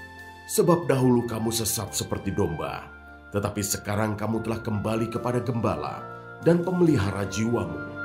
Sebab 0.47 0.87
dahulu 0.87 1.27
kamu 1.27 1.51
sesat 1.51 1.91
seperti 1.95 2.31
domba, 2.35 2.87
tetapi 3.35 3.63
sekarang 3.63 4.15
kamu 4.15 4.43
telah 4.47 4.63
kembali 4.63 5.11
kepada 5.11 5.43
gembala 5.43 6.03
dan 6.47 6.63
pemelihara 6.63 7.27
jiwamu. 7.27 8.00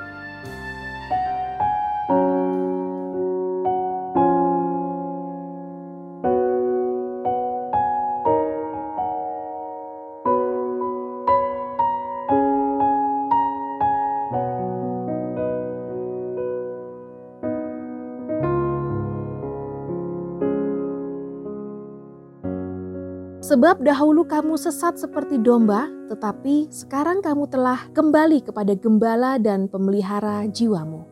Sebab 23.45 23.85
dahulu 23.85 24.25
kamu 24.25 24.57
sesat 24.57 24.97
seperti 24.97 25.37
domba, 25.37 25.85
tetapi 26.09 26.65
sekarang 26.73 27.21
kamu 27.21 27.45
telah 27.45 27.77
kembali 27.93 28.41
kepada 28.41 28.73
gembala 28.73 29.37
dan 29.37 29.69
pemelihara 29.69 30.49
jiwamu. 30.49 31.05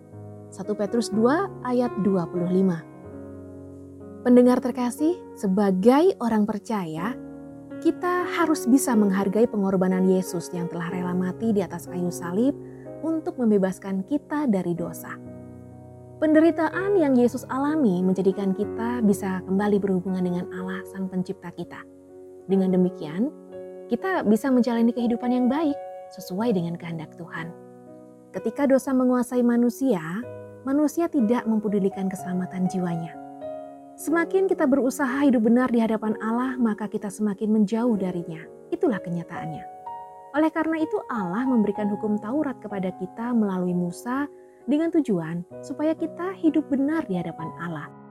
1 0.49 0.65
Petrus 0.73 1.13
2 1.13 1.61
ayat 1.61 1.93
25 2.01 4.25
Pendengar 4.25 4.65
terkasih, 4.65 5.13
sebagai 5.37 6.17
orang 6.17 6.49
percaya, 6.49 7.13
kita 7.85 8.25
harus 8.33 8.65
bisa 8.65 8.97
menghargai 8.97 9.45
pengorbanan 9.45 10.09
Yesus 10.09 10.49
yang 10.57 10.65
telah 10.73 10.89
rela 10.89 11.13
mati 11.13 11.53
di 11.53 11.61
atas 11.61 11.85
kayu 11.85 12.09
salib 12.09 12.57
untuk 13.05 13.37
membebaskan 13.37 14.09
kita 14.09 14.49
dari 14.49 14.73
dosa. 14.73 15.21
Penderitaan 16.17 16.97
yang 16.97 17.13
Yesus 17.13 17.45
alami 17.45 18.01
menjadikan 18.01 18.57
kita 18.57 19.05
bisa 19.05 19.45
kembali 19.45 19.77
berhubungan 19.77 20.25
dengan 20.25 20.49
Allah 20.49 20.81
Sang 20.89 21.05
Pencipta 21.13 21.53
kita. 21.53 22.02
Dengan 22.47 22.75
demikian, 22.75 23.31
kita 23.87 24.27
bisa 24.27 24.51
menjalani 24.51 24.91
kehidupan 24.91 25.31
yang 25.31 25.47
baik 25.47 25.75
sesuai 26.11 26.55
dengan 26.55 26.75
kehendak 26.75 27.15
Tuhan. 27.15 27.51
Ketika 28.35 28.67
dosa 28.67 28.91
menguasai 28.91 29.45
manusia, 29.45 30.01
manusia 30.67 31.07
tidak 31.07 31.45
mempedulikan 31.45 32.09
keselamatan 32.09 32.67
jiwanya. 32.67 33.15
Semakin 33.93 34.49
kita 34.49 34.65
berusaha 34.65 35.21
hidup 35.21 35.45
benar 35.45 35.69
di 35.69 35.77
hadapan 35.77 36.17
Allah, 36.19 36.57
maka 36.57 36.89
kita 36.89 37.13
semakin 37.13 37.53
menjauh 37.53 37.93
darinya. 37.93 38.41
Itulah 38.73 38.97
kenyataannya. 38.97 39.63
Oleh 40.33 40.49
karena 40.49 40.81
itu, 40.81 40.97
Allah 41.13 41.45
memberikan 41.45 41.93
hukum 41.93 42.17
Taurat 42.17 42.57
kepada 42.57 42.89
kita 42.97 43.37
melalui 43.37 43.77
Musa 43.77 44.25
dengan 44.65 44.89
tujuan 44.89 45.45
supaya 45.61 45.93
kita 45.93 46.33
hidup 46.41 46.65
benar 46.73 47.05
di 47.05 47.21
hadapan 47.21 47.53
Allah 47.61 48.02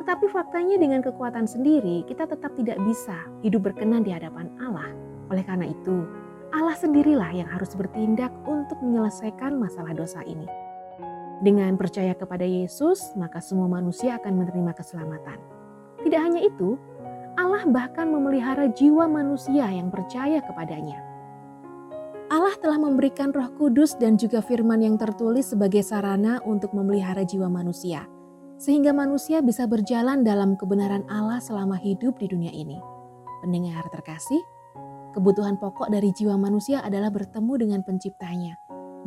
tetapi 0.00 0.32
faktanya 0.32 0.80
dengan 0.80 1.04
kekuatan 1.04 1.44
sendiri 1.44 2.08
kita 2.08 2.24
tetap 2.24 2.56
tidak 2.56 2.80
bisa 2.88 3.12
hidup 3.44 3.68
berkenan 3.68 4.00
di 4.00 4.16
hadapan 4.16 4.48
Allah. 4.56 4.88
Oleh 5.28 5.44
karena 5.44 5.68
itu, 5.68 6.08
Allah 6.56 6.72
sendirilah 6.72 7.30
yang 7.36 7.46
harus 7.46 7.76
bertindak 7.76 8.32
untuk 8.48 8.80
menyelesaikan 8.80 9.60
masalah 9.60 9.92
dosa 9.92 10.24
ini. 10.24 10.48
Dengan 11.44 11.76
percaya 11.76 12.16
kepada 12.16 12.42
Yesus, 12.42 13.12
maka 13.14 13.44
semua 13.44 13.68
manusia 13.68 14.16
akan 14.16 14.40
menerima 14.40 14.72
keselamatan. 14.72 15.38
Tidak 16.00 16.20
hanya 16.20 16.40
itu, 16.48 16.80
Allah 17.36 17.68
bahkan 17.68 18.08
memelihara 18.08 18.72
jiwa 18.72 19.04
manusia 19.04 19.68
yang 19.68 19.92
percaya 19.92 20.40
kepadanya. 20.40 20.98
Allah 22.32 22.56
telah 22.56 22.80
memberikan 22.80 23.36
Roh 23.36 23.52
Kudus 23.54 24.00
dan 24.00 24.16
juga 24.16 24.40
firman 24.40 24.80
yang 24.80 24.96
tertulis 24.96 25.52
sebagai 25.52 25.84
sarana 25.84 26.40
untuk 26.48 26.72
memelihara 26.72 27.22
jiwa 27.22 27.52
manusia 27.52 28.08
sehingga 28.60 28.92
manusia 28.92 29.40
bisa 29.40 29.64
berjalan 29.64 30.20
dalam 30.20 30.52
kebenaran 30.52 31.08
Allah 31.08 31.40
selama 31.40 31.80
hidup 31.80 32.20
di 32.20 32.28
dunia 32.28 32.52
ini. 32.52 32.76
Pendengar 33.40 33.88
terkasih, 33.88 34.36
kebutuhan 35.16 35.56
pokok 35.56 35.88
dari 35.88 36.12
jiwa 36.12 36.36
manusia 36.36 36.84
adalah 36.84 37.08
bertemu 37.08 37.56
dengan 37.56 37.80
penciptanya, 37.80 38.52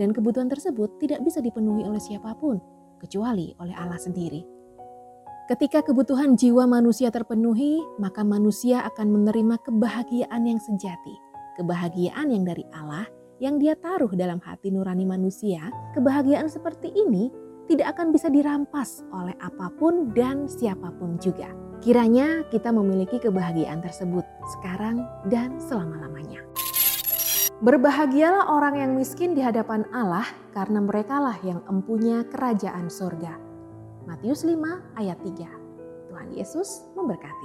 dan 0.01 0.09
kebutuhan 0.09 0.49
tersebut 0.49 0.97
tidak 0.97 1.21
bisa 1.21 1.37
dipenuhi 1.37 1.85
oleh 1.85 2.01
siapa 2.01 2.33
pun, 2.33 2.57
kecuali 2.97 3.53
oleh 3.61 3.77
Allah 3.77 4.01
sendiri. 4.01 4.41
Ketika 5.45 5.85
kebutuhan 5.85 6.33
jiwa 6.33 6.65
manusia 6.65 7.13
terpenuhi, 7.13 7.77
maka 8.01 8.25
manusia 8.25 8.81
akan 8.89 9.21
menerima 9.21 9.61
kebahagiaan 9.61 10.49
yang 10.49 10.57
sejati, 10.57 11.13
kebahagiaan 11.61 12.33
yang 12.33 12.41
dari 12.41 12.65
Allah 12.73 13.05
yang 13.43 13.59
Dia 13.59 13.75
taruh 13.75 14.07
dalam 14.15 14.39
hati 14.39 14.71
nurani 14.71 15.03
manusia. 15.03 15.67
Kebahagiaan 15.91 16.47
seperti 16.47 16.95
ini 16.95 17.27
tidak 17.67 17.95
akan 17.95 18.11
bisa 18.11 18.27
dirampas 18.27 19.03
oleh 19.15 19.35
apa 19.39 19.71
pun 19.75 20.11
dan 20.11 20.45
siapa 20.49 20.91
pun 20.99 21.15
juga. 21.19 21.51
Kiranya 21.83 22.47
kita 22.47 22.71
memiliki 22.71 23.19
kebahagiaan 23.19 23.83
tersebut 23.83 24.23
sekarang 24.55 25.03
dan 25.27 25.59
selama-lamanya. 25.59 26.39
Berbahagialah 27.63 28.51
orang 28.51 28.79
yang 28.79 28.91
miskin 28.95 29.35
di 29.35 29.43
hadapan 29.43 29.87
Allah 29.95 30.27
karena 30.51 30.83
merekalah 30.83 31.39
yang 31.43 31.63
empunya 31.67 32.23
kerajaan 32.27 32.87
surga. 32.91 33.35
Matius 34.03 34.43
5 34.43 34.99
ayat 34.99 35.19
3. 35.23 36.11
Tuhan 36.11 36.29
Yesus 36.35 36.87
memberkati. 36.95 37.42